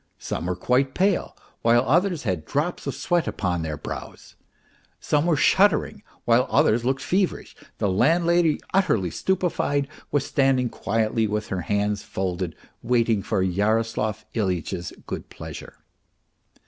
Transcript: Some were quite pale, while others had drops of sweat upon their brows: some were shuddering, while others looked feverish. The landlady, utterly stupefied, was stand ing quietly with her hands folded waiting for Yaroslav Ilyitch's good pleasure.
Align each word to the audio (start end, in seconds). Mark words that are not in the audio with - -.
Some 0.17 0.47
were 0.47 0.55
quite 0.55 0.95
pale, 0.95 1.37
while 1.61 1.83
others 1.87 2.23
had 2.23 2.43
drops 2.43 2.87
of 2.87 2.95
sweat 2.95 3.27
upon 3.27 3.61
their 3.61 3.77
brows: 3.77 4.33
some 4.99 5.27
were 5.27 5.37
shuddering, 5.37 6.01
while 6.25 6.47
others 6.49 6.83
looked 6.83 7.03
feverish. 7.03 7.55
The 7.77 7.87
landlady, 7.87 8.59
utterly 8.73 9.11
stupefied, 9.11 9.87
was 10.09 10.25
stand 10.25 10.59
ing 10.59 10.69
quietly 10.69 11.27
with 11.27 11.49
her 11.49 11.61
hands 11.61 12.01
folded 12.01 12.55
waiting 12.81 13.21
for 13.21 13.43
Yaroslav 13.43 14.25
Ilyitch's 14.33 14.91
good 15.05 15.29
pleasure. 15.29 15.75